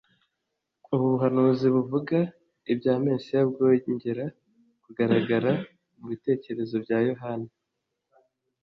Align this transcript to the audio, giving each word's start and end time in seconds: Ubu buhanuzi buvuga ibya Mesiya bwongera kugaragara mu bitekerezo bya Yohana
Ubu 0.93 1.05
buhanuzi 1.13 1.65
buvuga 1.75 2.17
ibya 2.71 2.93
Mesiya 3.05 3.41
bwongera 3.49 4.25
kugaragara 4.83 5.51
mu 5.97 6.03
bitekerezo 6.11 6.75
bya 6.85 6.99
Yohana 7.09 7.49